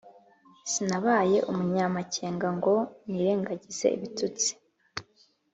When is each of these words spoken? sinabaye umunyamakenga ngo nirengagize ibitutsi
sinabaye 0.71 1.37
umunyamakenga 1.51 2.47
ngo 2.57 2.75
nirengagize 3.09 3.85
ibitutsi 3.97 4.51